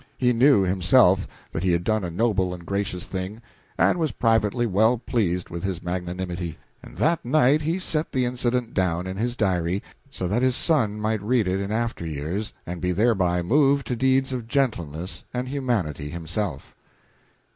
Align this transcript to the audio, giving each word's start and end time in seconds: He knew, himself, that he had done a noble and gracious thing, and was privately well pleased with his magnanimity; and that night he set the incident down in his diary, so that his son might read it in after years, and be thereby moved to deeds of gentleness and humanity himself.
He 0.17 0.33
knew, 0.33 0.63
himself, 0.63 1.27
that 1.51 1.61
he 1.61 1.73
had 1.73 1.83
done 1.83 2.03
a 2.03 2.09
noble 2.09 2.55
and 2.55 2.65
gracious 2.65 3.05
thing, 3.05 3.39
and 3.77 3.99
was 3.99 4.13
privately 4.13 4.65
well 4.65 4.97
pleased 4.97 5.51
with 5.51 5.63
his 5.63 5.83
magnanimity; 5.83 6.57
and 6.81 6.97
that 6.97 7.23
night 7.23 7.61
he 7.61 7.77
set 7.77 8.11
the 8.11 8.25
incident 8.25 8.73
down 8.73 9.05
in 9.05 9.17
his 9.17 9.35
diary, 9.35 9.83
so 10.09 10.27
that 10.27 10.41
his 10.41 10.55
son 10.55 10.99
might 10.99 11.21
read 11.21 11.47
it 11.47 11.59
in 11.59 11.71
after 11.71 12.03
years, 12.03 12.51
and 12.65 12.81
be 12.81 12.91
thereby 12.93 13.43
moved 13.43 13.85
to 13.85 13.95
deeds 13.95 14.33
of 14.33 14.47
gentleness 14.47 15.23
and 15.35 15.49
humanity 15.49 16.09
himself. 16.09 16.73